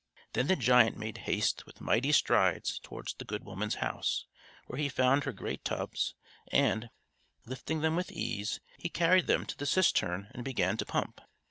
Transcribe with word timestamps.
Then 0.33 0.47
the 0.47 0.55
giant 0.55 0.97
made 0.97 1.19
haste 1.29 1.67
with 1.67 1.79
mighty 1.79 2.11
strides 2.11 2.79
towards 2.79 3.13
the 3.13 3.23
good 3.23 3.43
woman's 3.43 3.75
house, 3.75 4.25
where 4.65 4.79
he 4.79 4.89
found 4.89 5.25
her 5.25 5.31
great 5.31 5.63
tubs; 5.63 6.15
and, 6.51 6.89
lifting 7.45 7.81
them 7.81 7.95
with 7.95 8.11
ease, 8.11 8.59
he 8.79 8.89
carried 8.89 9.27
them 9.27 9.45
to 9.45 9.55
the 9.55 9.67
cistern 9.67 10.27
and 10.33 10.43
began 10.43 10.75
to 10.77 10.87
pump. 10.87 11.21